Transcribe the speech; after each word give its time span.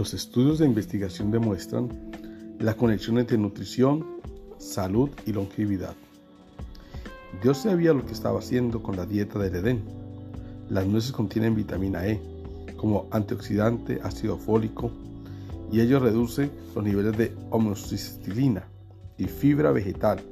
Los 0.00 0.14
estudios 0.14 0.58
de 0.58 0.64
investigación 0.64 1.30
demuestran 1.30 1.90
la 2.58 2.72
conexión 2.72 3.18
entre 3.18 3.36
nutrición, 3.36 4.06
salud 4.56 5.10
y 5.26 5.32
longevidad. 5.34 5.94
Dios 7.42 7.58
sabía 7.58 7.92
lo 7.92 8.06
que 8.06 8.14
estaba 8.14 8.38
haciendo 8.38 8.82
con 8.82 8.96
la 8.96 9.04
dieta 9.04 9.38
del 9.38 9.56
Edén. 9.56 9.82
Las 10.70 10.86
nueces 10.86 11.12
contienen 11.12 11.54
vitamina 11.54 12.06
E, 12.06 12.18
como 12.78 13.08
antioxidante, 13.10 14.00
ácido 14.02 14.38
fólico, 14.38 14.90
y 15.70 15.82
ello 15.82 16.00
reduce 16.00 16.48
los 16.74 16.82
niveles 16.82 17.18
de 17.18 17.36
homocistilina 17.50 18.64
y 19.18 19.24
fibra 19.24 19.70
vegetal, 19.70 20.22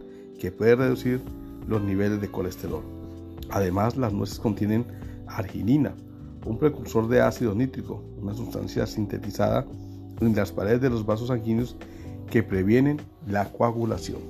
que 0.40 0.50
puede 0.50 0.76
reducir 0.76 1.20
los 1.66 1.82
niveles 1.82 2.22
de 2.22 2.30
colesterol. 2.30 2.84
Además, 3.50 3.98
las 3.98 4.14
nueces 4.14 4.38
contienen 4.38 4.86
arginina, 5.26 5.92
un 6.44 6.58
precursor 6.58 7.08
de 7.08 7.20
ácido 7.20 7.54
nítrico, 7.54 8.02
una 8.20 8.34
sustancia 8.34 8.86
sintetizada 8.86 9.66
en 10.20 10.34
las 10.34 10.52
paredes 10.52 10.80
de 10.80 10.90
los 10.90 11.04
vasos 11.04 11.28
sanguíneos 11.28 11.76
que 12.30 12.42
previenen 12.42 13.00
la 13.26 13.50
coagulación. 13.52 14.20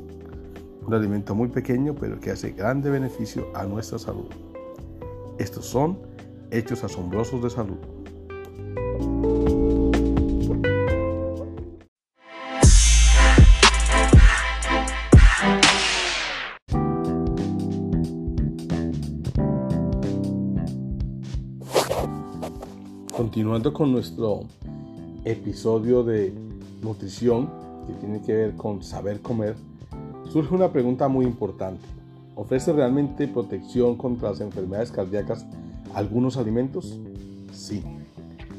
Un 0.87 0.95
alimento 0.95 1.35
muy 1.35 1.49
pequeño 1.49 1.95
pero 1.95 2.21
que 2.21 2.31
hace 2.31 2.53
grande 2.53 2.91
beneficio 2.91 3.49
a 3.55 3.65
nuestra 3.65 3.99
salud. 3.99 4.29
Estos 5.39 5.67
son 5.67 5.99
hechos 6.51 6.83
asombrosos 6.85 7.43
de 7.43 7.51
salud. 7.51 7.79
Continuando 23.29 23.75
con 23.75 23.93
nuestro 23.93 24.45
episodio 25.27 26.03
de 26.03 26.33
nutrición 26.81 27.51
que 27.87 27.93
tiene 28.01 28.23
que 28.23 28.33
ver 28.33 28.57
con 28.57 28.83
saber 28.83 29.21
comer, 29.21 29.55
surge 30.33 30.55
una 30.55 30.73
pregunta 30.73 31.09
muy 31.09 31.27
importante. 31.27 31.85
¿Ofrece 32.37 32.73
realmente 32.73 33.29
protección 33.29 33.97
contra 33.97 34.31
las 34.31 34.41
enfermedades 34.41 34.91
cardíacas 34.91 35.45
algunos 35.93 36.39
alimentos? 36.39 36.99
Sí. 37.53 37.85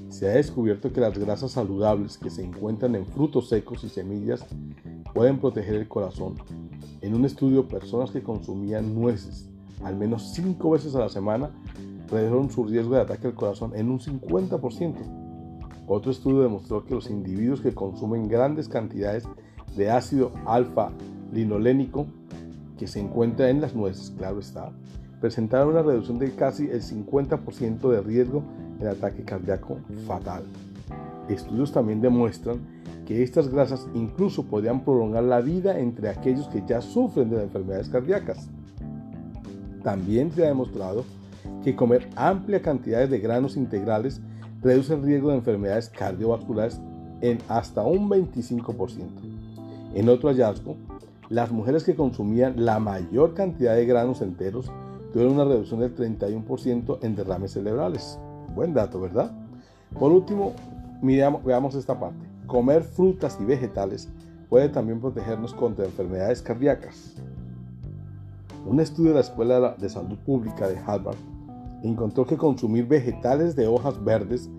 Se 0.09 0.29
ha 0.29 0.33
descubierto 0.33 0.93
que 0.93 1.01
las 1.01 1.17
grasas 1.17 1.53
saludables 1.53 2.19
que 2.19 2.29
se 2.29 2.43
encuentran 2.43 2.93
en 2.93 3.07
frutos 3.07 3.49
secos 3.49 3.83
y 3.83 3.89
semillas 3.89 4.45
pueden 5.15 5.39
proteger 5.39 5.77
el 5.77 5.87
corazón. 5.87 6.35
En 7.01 7.15
un 7.15 7.25
estudio, 7.25 7.67
personas 7.67 8.11
que 8.11 8.21
consumían 8.21 8.93
nueces 8.93 9.49
al 9.83 9.95
menos 9.95 10.31
5 10.33 10.69
veces 10.69 10.93
a 10.93 10.99
la 10.99 11.09
semana 11.09 11.49
redujeron 12.11 12.49
su 12.49 12.65
riesgo 12.65 12.95
de 12.95 13.01
ataque 13.01 13.27
al 13.27 13.35
corazón 13.35 13.71
en 13.75 13.89
un 13.89 13.99
50%. 13.99 14.95
Otro 15.87 16.11
estudio 16.11 16.41
demostró 16.41 16.85
que 16.85 16.93
los 16.93 17.09
individuos 17.09 17.61
que 17.61 17.73
consumen 17.73 18.27
grandes 18.27 18.67
cantidades 18.67 19.23
de 19.75 19.89
ácido 19.89 20.31
alfa-linolénico 20.45 22.05
que 22.77 22.87
se 22.87 22.99
encuentra 22.99 23.49
en 23.49 23.61
las 23.61 23.75
nueces, 23.75 24.11
claro 24.17 24.39
está, 24.39 24.71
presentaron 25.19 25.69
una 25.69 25.81
reducción 25.81 26.19
de 26.19 26.31
casi 26.31 26.69
el 26.69 26.81
50% 26.81 27.89
de 27.89 28.01
riesgo 28.01 28.43
en 28.79 28.87
ataque 28.87 29.23
cardíaco 29.23 29.77
fatal. 30.07 30.43
Estudios 31.27 31.71
también 31.71 32.01
demuestran 32.01 32.59
que 33.05 33.23
estas 33.23 33.49
grasas 33.49 33.87
incluso 33.93 34.43
podrían 34.43 34.83
prolongar 34.83 35.23
la 35.23 35.41
vida 35.41 35.79
entre 35.79 36.09
aquellos 36.09 36.47
que 36.47 36.63
ya 36.65 36.81
sufren 36.81 37.29
de 37.29 37.43
enfermedades 37.43 37.89
cardíacas. 37.89 38.47
También 39.83 40.31
se 40.31 40.45
ha 40.45 40.47
demostrado 40.47 41.03
que 41.03 41.18
comer 41.75 42.09
amplia 42.15 42.61
cantidades 42.61 43.09
de 43.09 43.19
granos 43.19 43.55
integrales 43.55 44.21
reduce 44.61 44.93
el 44.93 45.03
riesgo 45.03 45.29
de 45.29 45.37
enfermedades 45.37 45.89
cardiovasculares 45.89 46.79
en 47.21 47.37
hasta 47.47 47.83
un 47.83 48.09
25%. 48.09 49.05
En 49.93 50.09
otro 50.09 50.29
hallazgo, 50.29 50.77
las 51.29 51.51
mujeres 51.51 51.83
que 51.83 51.95
consumían 51.95 52.65
la 52.65 52.79
mayor 52.79 53.33
cantidad 53.33 53.75
de 53.75 53.85
granos 53.85 54.21
enteros 54.21 54.71
tuvieron 55.11 55.35
una 55.35 55.45
reducción 55.45 55.79
del 55.79 55.95
31% 55.95 56.99
en 57.01 57.15
derrames 57.15 57.51
cerebrales. 57.51 58.19
Buen 58.55 58.73
dato, 58.73 58.99
¿verdad? 58.99 59.31
Por 59.97 60.11
último, 60.11 60.53
miramos, 61.01 61.43
veamos 61.43 61.75
esta 61.75 61.99
parte. 61.99 62.25
Comer 62.47 62.83
frutas 62.83 63.37
y 63.39 63.45
vegetales 63.45 64.09
puede 64.49 64.69
también 64.69 64.99
protegernos 64.99 65.53
contra 65.53 65.85
enfermedades 65.85 66.41
cardíacas. 66.41 67.15
Un 68.65 68.79
estudio 68.79 69.09
de 69.09 69.15
la 69.15 69.21
Escuela 69.21 69.75
de 69.77 69.89
Salud 69.89 70.17
Pública 70.19 70.67
de 70.67 70.77
Harvard 70.77 71.17
encontró 71.83 72.25
que 72.25 72.37
consumir 72.37 72.87
vegetales 72.87 73.55
de 73.55 73.67
hojas 73.67 74.03
verdes 74.03 74.49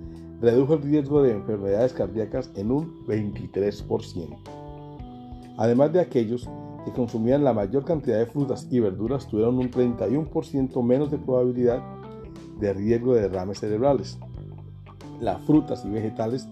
redujo 0.41 0.75
el 0.75 0.83
riesgo 0.83 1.23
de 1.23 1.33
enfermedades 1.33 1.93
cardíacas 1.93 2.51
en 2.57 2.71
un 2.71 3.05
23%. 3.07 4.37
Además 5.59 5.93
de 5.93 6.01
aquellos 6.01 6.49
que 6.85 6.93
consumían 6.93 7.45
la 7.45 7.53
mayor 7.53 7.85
cantidad 7.85 8.19
de 8.19 8.27
frutas 8.27 8.67
y 8.71 8.81
verduras 8.81 9.27
tuvieron 9.29 9.59
un 9.59 9.71
31% 9.71 10.83
menos 10.83 11.11
de 11.11 11.19
probabilidad 11.19 11.83
de 12.59 12.73
riesgo 12.73 13.15
de 13.15 13.23
derrames 13.23 13.61
cerebrales. 13.61 14.19
Las 15.21 15.43
frutas 15.43 15.85
y 15.85 15.91
vegetales 15.91 16.49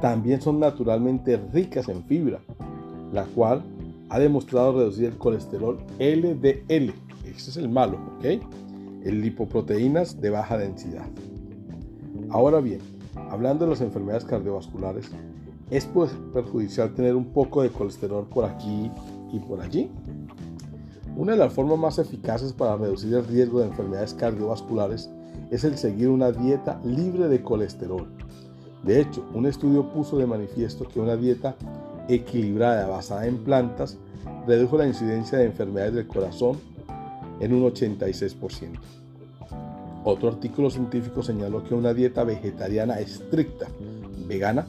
también 0.00 0.40
son 0.40 0.60
naturalmente 0.60 1.38
ricas 1.52 1.88
en 1.88 2.04
fibra, 2.04 2.40
la 3.12 3.24
cual 3.24 3.62
ha 4.10 4.18
demostrado 4.18 4.72
reducir 4.72 5.06
el 5.06 5.16
colesterol 5.16 5.78
LDL. 5.98 6.92
Ese 7.24 7.50
es 7.50 7.56
el 7.56 7.68
malo, 7.68 7.98
¿ok? 8.18 8.42
El 9.02 9.22
lipoproteínas 9.22 10.20
de 10.20 10.30
baja 10.30 10.58
densidad. 10.58 11.06
Ahora 12.28 12.60
bien, 12.60 12.80
hablando 13.30 13.64
de 13.64 13.70
las 13.70 13.80
enfermedades 13.80 14.24
cardiovasculares, 14.24 15.10
¿es 15.70 15.86
pues 15.86 16.10
perjudicial 16.34 16.94
tener 16.94 17.16
un 17.16 17.32
poco 17.32 17.62
de 17.62 17.70
colesterol 17.70 18.26
por 18.28 18.44
aquí 18.44 18.90
y 19.32 19.38
por 19.38 19.60
allí? 19.60 19.90
Una 21.16 21.32
de 21.32 21.38
las 21.38 21.52
formas 21.52 21.78
más 21.78 21.98
eficaces 21.98 22.52
para 22.52 22.76
reducir 22.76 23.14
el 23.14 23.26
riesgo 23.26 23.60
de 23.60 23.66
enfermedades 23.66 24.14
cardiovasculares 24.14 25.10
es 25.50 25.64
el 25.64 25.76
seguir 25.76 26.08
una 26.08 26.30
dieta 26.30 26.80
libre 26.84 27.28
de 27.28 27.42
colesterol. 27.42 28.06
De 28.84 29.00
hecho, 29.00 29.26
un 29.34 29.46
estudio 29.46 29.92
puso 29.92 30.18
de 30.18 30.26
manifiesto 30.26 30.86
que 30.86 31.00
una 31.00 31.16
dieta 31.16 31.56
equilibrada 32.08 32.86
basada 32.86 33.26
en 33.26 33.38
plantas 33.38 33.98
redujo 34.46 34.78
la 34.78 34.86
incidencia 34.86 35.38
de 35.38 35.46
enfermedades 35.46 35.94
del 35.94 36.06
corazón 36.06 36.58
en 37.40 37.54
un 37.54 37.62
86%. 37.72 38.78
Otro 40.04 40.28
artículo 40.28 40.70
científico 40.70 41.22
señaló 41.22 41.62
que 41.64 41.74
una 41.74 41.92
dieta 41.92 42.24
vegetariana 42.24 43.00
estricta, 43.00 43.66
vegana, 44.26 44.66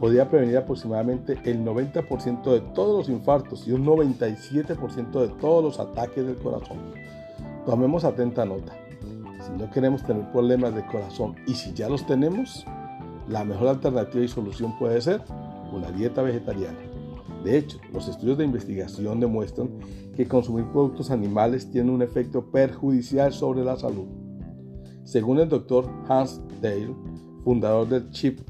podía 0.00 0.28
prevenir 0.28 0.58
aproximadamente 0.58 1.38
el 1.44 1.64
90% 1.64 2.52
de 2.52 2.60
todos 2.74 2.98
los 2.98 3.08
infartos 3.08 3.66
y 3.66 3.72
un 3.72 3.84
97% 3.84 5.20
de 5.20 5.28
todos 5.40 5.62
los 5.62 5.80
ataques 5.80 6.26
del 6.26 6.36
corazón. 6.36 6.78
Tomemos 7.66 8.04
atenta 8.04 8.44
nota. 8.44 8.74
Si 9.40 9.52
no 9.52 9.70
queremos 9.70 10.02
tener 10.02 10.30
problemas 10.32 10.74
de 10.74 10.84
corazón 10.86 11.36
y 11.46 11.54
si 11.54 11.72
ya 11.72 11.88
los 11.88 12.06
tenemos, 12.06 12.64
la 13.28 13.44
mejor 13.44 13.68
alternativa 13.68 14.24
y 14.24 14.28
solución 14.28 14.78
puede 14.78 15.00
ser 15.00 15.22
una 15.72 15.90
dieta 15.90 16.22
vegetariana. 16.22 16.87
De 17.44 17.56
hecho, 17.56 17.78
los 17.92 18.08
estudios 18.08 18.38
de 18.38 18.44
investigación 18.44 19.20
demuestran 19.20 19.70
que 20.16 20.26
consumir 20.26 20.64
productos 20.66 21.10
animales 21.10 21.70
tiene 21.70 21.90
un 21.90 22.02
efecto 22.02 22.50
perjudicial 22.50 23.32
sobre 23.32 23.64
la 23.64 23.76
salud. 23.76 24.06
Según 25.04 25.38
el 25.38 25.48
doctor 25.48 25.88
Hans 26.08 26.40
Dale, 26.60 26.94
fundador 27.44 27.88
del 27.88 28.10
CHIP 28.10 28.40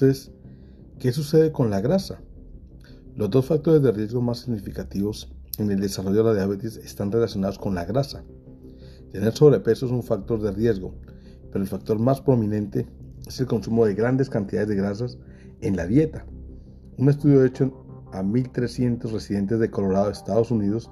Entonces, 0.00 0.32
¿qué 0.98 1.12
sucede 1.12 1.52
con 1.52 1.68
la 1.68 1.82
grasa? 1.82 2.22
Los 3.16 3.28
dos 3.28 3.44
factores 3.44 3.82
de 3.82 3.92
riesgo 3.92 4.22
más 4.22 4.38
significativos 4.38 5.30
en 5.58 5.70
el 5.70 5.78
desarrollo 5.78 6.24
de 6.24 6.30
la 6.30 6.34
diabetes 6.36 6.78
están 6.78 7.12
relacionados 7.12 7.58
con 7.58 7.74
la 7.74 7.84
grasa. 7.84 8.24
Tener 9.12 9.34
sobrepeso 9.34 9.84
es 9.84 9.92
un 9.92 10.02
factor 10.02 10.40
de 10.40 10.52
riesgo, 10.52 10.94
pero 11.52 11.62
el 11.62 11.68
factor 11.68 11.98
más 11.98 12.22
prominente 12.22 12.88
es 13.26 13.40
el 13.40 13.46
consumo 13.46 13.84
de 13.84 13.92
grandes 13.92 14.30
cantidades 14.30 14.68
de 14.70 14.76
grasas 14.76 15.18
en 15.60 15.76
la 15.76 15.86
dieta. 15.86 16.24
Un 16.96 17.10
estudio 17.10 17.44
hecho 17.44 17.84
a 18.10 18.22
1.300 18.22 19.02
residentes 19.12 19.58
de 19.58 19.70
Colorado, 19.70 20.10
Estados 20.10 20.50
Unidos, 20.50 20.90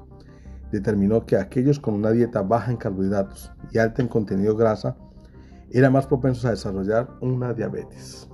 determinó 0.70 1.25
que 1.25 1.37
aquellos 1.37 1.81
con 1.81 1.94
una 1.94 2.10
dieta 2.10 2.43
baja 2.43 2.70
en 2.70 2.76
carbohidratos 2.76 3.52
y 3.72 3.78
alta 3.78 4.02
en 4.02 4.08
contenido 4.08 4.55
grasa 4.55 4.99
eran 5.70 5.94
más 5.94 6.06
propensos 6.06 6.44
a 6.44 6.50
desarrollar 6.50 7.08
una 7.22 7.55
diabetes. 7.55 8.28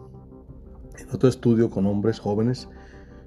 En 0.98 1.08
otro 1.10 1.28
estudio 1.28 1.70
con 1.70 1.86
hombres 1.86 2.20
jóvenes, 2.20 2.68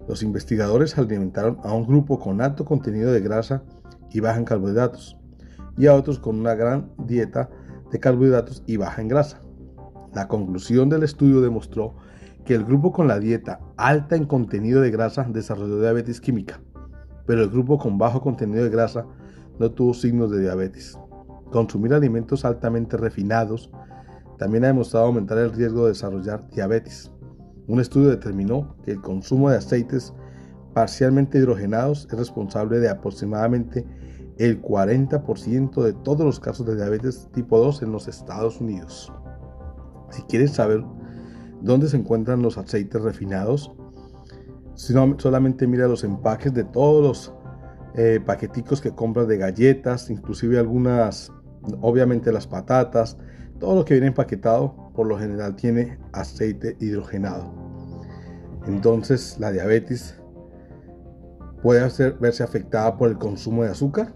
los 0.07 0.23
investigadores 0.23 0.97
alimentaron 0.97 1.57
a 1.63 1.73
un 1.73 1.85
grupo 1.85 2.19
con 2.19 2.41
alto 2.41 2.65
contenido 2.65 3.11
de 3.11 3.19
grasa 3.19 3.63
y 4.11 4.19
baja 4.21 4.37
en 4.37 4.45
carbohidratos 4.45 5.17
y 5.77 5.87
a 5.87 5.93
otros 5.93 6.19
con 6.19 6.39
una 6.39 6.55
gran 6.55 6.91
dieta 6.97 7.49
de 7.91 7.99
carbohidratos 7.99 8.63
y 8.65 8.77
baja 8.77 9.01
en 9.01 9.09
grasa. 9.09 9.41
La 10.13 10.27
conclusión 10.27 10.89
del 10.89 11.03
estudio 11.03 11.41
demostró 11.41 11.95
que 12.45 12.55
el 12.55 12.63
grupo 12.63 12.93
con 12.93 13.07
la 13.07 13.19
dieta 13.19 13.59
alta 13.75 14.15
en 14.15 14.25
contenido 14.25 14.81
de 14.81 14.89
grasa 14.89 15.27
desarrolló 15.29 15.81
diabetes 15.81 16.21
química, 16.21 16.61
pero 17.25 17.43
el 17.43 17.49
grupo 17.49 17.77
con 17.77 17.97
bajo 17.97 18.21
contenido 18.21 18.63
de 18.63 18.69
grasa 18.69 19.05
no 19.59 19.71
tuvo 19.71 19.93
signos 19.93 20.31
de 20.31 20.39
diabetes. 20.39 20.97
Consumir 21.51 21.93
alimentos 21.93 22.45
altamente 22.45 22.95
refinados 22.97 23.69
también 24.37 24.63
ha 24.63 24.67
demostrado 24.67 25.07
aumentar 25.07 25.37
el 25.37 25.51
riesgo 25.51 25.83
de 25.83 25.89
desarrollar 25.89 26.47
diabetes. 26.49 27.11
Un 27.67 27.81
estudio 27.81 28.09
determinó 28.09 28.75
que 28.83 28.91
el 28.91 29.01
consumo 29.01 29.49
de 29.49 29.57
aceites 29.57 30.13
parcialmente 30.73 31.37
hidrogenados 31.37 32.07
es 32.09 32.17
responsable 32.17 32.79
de 32.79 32.89
aproximadamente 32.89 33.85
el 34.37 34.61
40% 34.61 35.83
de 35.83 35.93
todos 35.93 36.25
los 36.25 36.39
casos 36.39 36.65
de 36.65 36.75
diabetes 36.75 37.27
tipo 37.33 37.59
2 37.59 37.81
en 37.81 37.91
los 37.91 38.07
Estados 38.07 38.61
Unidos. 38.61 39.11
Si 40.11 40.21
quieres 40.23 40.51
saber 40.51 40.83
dónde 41.61 41.89
se 41.89 41.97
encuentran 41.97 42.41
los 42.41 42.57
aceites 42.57 43.01
refinados, 43.01 43.71
solamente 44.75 45.67
mira 45.67 45.87
los 45.87 46.03
empaques 46.03 46.53
de 46.53 46.63
todos 46.63 47.03
los 47.03 47.33
eh, 47.95 48.21
paqueticos 48.23 48.79
que 48.79 48.91
compras 48.91 49.27
de 49.27 49.37
galletas, 49.37 50.09
inclusive 50.09 50.59
algunas, 50.59 51.33
obviamente 51.81 52.31
las 52.31 52.45
patatas, 52.45 53.17
todo 53.59 53.75
lo 53.75 53.85
que 53.85 53.95
viene 53.95 54.07
empaquetado 54.07 54.86
por 54.97 55.05
lo 55.07 55.19
general 55.19 55.55
tiene 55.55 55.99
aceite 56.11 56.75
hidrogenado. 56.79 57.53
Entonces 58.65 59.37
la 59.39 59.51
diabetes 59.51 60.19
puede 61.61 61.87
verse 62.19 62.41
afectada 62.41 62.97
por 62.97 63.09
el 63.11 63.19
consumo 63.19 63.63
de 63.63 63.69
azúcar. 63.69 64.15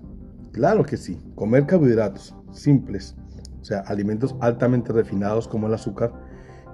Claro 0.51 0.83
que 0.83 0.97
sí, 0.97 1.21
comer 1.35 1.67
carbohidratos 1.67 2.35
simples, 2.51 3.15
o 3.61 3.63
sea, 3.63 3.81
alimentos 3.81 4.35
altamente 4.39 4.91
refinados 4.91 5.47
como 5.47 5.67
el 5.67 5.75
azúcar, 5.75 6.11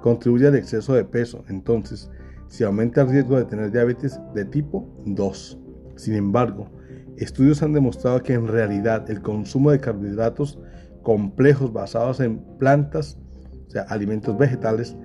contribuye 0.01 0.47
al 0.47 0.55
exceso 0.55 0.93
de 0.93 1.03
peso. 1.03 1.43
Entonces, 1.49 2.09
si 2.47 2.63
aumenta 2.63 3.01
el 3.01 3.09
riesgo 3.09 3.37
de 3.37 3.43
tener 3.43 3.71
diabetes 3.73 4.21
de 4.33 4.45
tipo 4.45 4.87
2. 5.05 5.59
Sin 5.97 6.15
embargo, 6.15 6.71
estudios 7.17 7.61
han 7.61 7.73
demostrado 7.73 8.23
que 8.23 8.35
en 8.35 8.47
realidad 8.47 9.11
el 9.11 9.21
consumo 9.21 9.69
de 9.71 9.81
carbohidratos 9.81 10.59
complejos 11.03 11.73
basados 11.73 12.21
en 12.21 12.39
plantas, 12.57 13.19
o 13.67 13.71
sea, 13.71 13.83
alimentos 13.83 14.37
vegetales, 14.37 14.95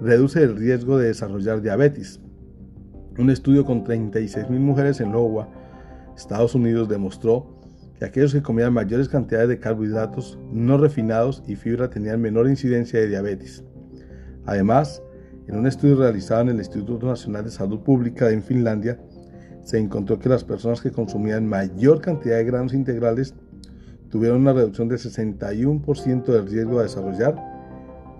reduce 0.00 0.42
el 0.42 0.56
riesgo 0.56 0.98
de 0.98 1.08
desarrollar 1.08 1.60
diabetes. 1.60 2.20
Un 3.18 3.30
estudio 3.30 3.64
con 3.64 3.84
36.000 3.84 4.48
mujeres 4.58 5.00
en 5.00 5.10
Iowa, 5.10 5.48
Estados 6.16 6.54
Unidos, 6.54 6.88
demostró 6.88 7.58
que 7.98 8.04
aquellos 8.04 8.32
que 8.32 8.42
comían 8.42 8.72
mayores 8.72 9.08
cantidades 9.08 9.48
de 9.48 9.58
carbohidratos 9.58 10.38
no 10.52 10.78
refinados 10.78 11.42
y 11.46 11.56
fibra 11.56 11.90
tenían 11.90 12.20
menor 12.20 12.48
incidencia 12.48 12.98
de 12.98 13.08
diabetes. 13.08 13.62
Además, 14.46 15.02
en 15.46 15.58
un 15.58 15.66
estudio 15.66 15.96
realizado 15.96 16.42
en 16.42 16.50
el 16.50 16.58
Instituto 16.58 17.06
Nacional 17.06 17.44
de 17.44 17.50
Salud 17.50 17.80
Pública 17.80 18.30
en 18.30 18.42
Finlandia, 18.42 18.98
se 19.62 19.78
encontró 19.78 20.18
que 20.18 20.28
las 20.28 20.44
personas 20.44 20.80
que 20.80 20.90
consumían 20.90 21.46
mayor 21.46 22.00
cantidad 22.00 22.36
de 22.36 22.44
granos 22.44 22.72
integrales 22.72 23.34
tuvieron 24.08 24.40
una 24.40 24.52
reducción 24.52 24.88
del 24.88 24.98
61% 24.98 26.24
del 26.24 26.46
riesgo 26.46 26.78
de 26.78 26.84
desarrollar 26.84 27.49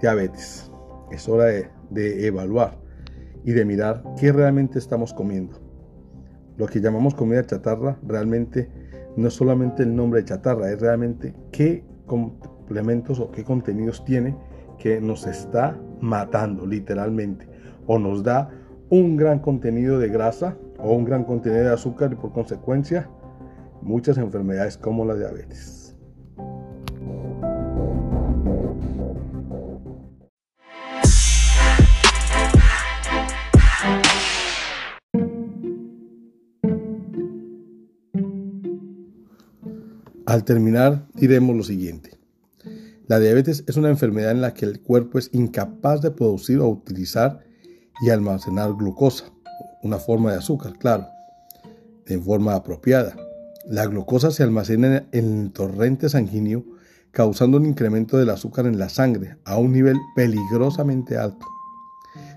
diabetes. 0.00 0.70
Es 1.10 1.28
hora 1.28 1.46
de, 1.90 2.26
evaluar 2.26 2.78
y 3.44 3.52
de 3.52 3.64
mirar 3.64 4.02
qué 4.18 4.32
realmente 4.32 4.78
estamos 4.78 5.12
comiendo. 5.12 5.58
Lo 6.56 6.66
que 6.66 6.80
llamamos 6.80 7.14
comida 7.14 7.44
chatarra 7.44 7.98
realmente 8.06 8.70
no 9.16 9.28
es 9.28 9.34
solamente 9.34 9.82
el 9.82 9.94
nombre 9.94 10.20
de 10.20 10.28
chatarra, 10.28 10.70
es 10.70 10.80
realmente 10.80 11.34
qué 11.50 11.84
complementos 12.06 13.18
o 13.18 13.30
qué 13.30 13.44
contenidos 13.44 14.04
tiene 14.04 14.36
que 14.78 15.00
nos 15.00 15.26
está 15.26 15.78
matando 16.00 16.66
literalmente 16.66 17.48
o 17.86 17.98
nos 17.98 18.22
da 18.22 18.50
un 18.88 19.16
gran 19.16 19.38
contenido 19.40 19.98
de 19.98 20.08
grasa 20.08 20.56
o 20.78 20.92
un 20.92 21.04
gran 21.04 21.24
contenido 21.24 21.64
de 21.64 21.72
azúcar 21.72 22.12
y 22.12 22.16
por 22.16 22.32
consecuencia 22.32 23.08
muchas 23.82 24.18
enfermedades 24.18 24.76
como 24.76 25.04
la 25.04 25.14
diabetes. 25.14 25.79
Al 40.30 40.44
terminar 40.44 41.08
diremos 41.14 41.56
lo 41.56 41.64
siguiente. 41.64 42.16
La 43.08 43.18
diabetes 43.18 43.64
es 43.66 43.76
una 43.76 43.88
enfermedad 43.88 44.30
en 44.30 44.40
la 44.40 44.54
que 44.54 44.64
el 44.64 44.80
cuerpo 44.80 45.18
es 45.18 45.28
incapaz 45.32 46.02
de 46.02 46.12
producir 46.12 46.60
o 46.60 46.68
utilizar 46.68 47.40
y 48.00 48.10
almacenar 48.10 48.74
glucosa, 48.74 49.24
una 49.82 49.96
forma 49.98 50.30
de 50.30 50.38
azúcar, 50.38 50.78
claro, 50.78 51.08
en 52.06 52.22
forma 52.22 52.54
apropiada. 52.54 53.16
La 53.66 53.86
glucosa 53.86 54.30
se 54.30 54.44
almacena 54.44 55.04
en 55.10 55.46
el 55.46 55.52
torrente 55.52 56.08
sanguíneo 56.08 56.64
causando 57.10 57.56
un 57.56 57.66
incremento 57.66 58.16
del 58.16 58.30
azúcar 58.30 58.66
en 58.66 58.78
la 58.78 58.88
sangre 58.88 59.36
a 59.44 59.56
un 59.56 59.72
nivel 59.72 59.96
peligrosamente 60.14 61.16
alto. 61.16 61.44